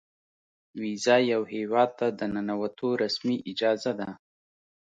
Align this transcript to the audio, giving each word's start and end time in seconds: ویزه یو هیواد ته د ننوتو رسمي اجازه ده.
ویزه 0.81 1.15
یو 1.31 1.41
هیواد 1.53 1.89
ته 1.99 2.07
د 2.19 2.19
ننوتو 2.33 2.87
رسمي 3.03 3.37
اجازه 3.51 3.91
ده. 3.99 4.09